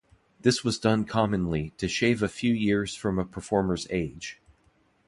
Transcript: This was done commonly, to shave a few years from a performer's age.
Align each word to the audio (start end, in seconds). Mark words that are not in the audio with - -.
This 0.39 0.63
was 0.63 0.79
done 0.79 1.05
commonly, 1.05 1.73
to 1.77 1.87
shave 1.87 2.23
a 2.23 2.27
few 2.27 2.55
years 2.55 2.95
from 2.95 3.19
a 3.19 3.23
performer's 3.23 3.85
age. 3.91 4.41